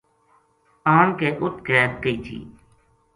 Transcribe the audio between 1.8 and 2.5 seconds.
کئی تھی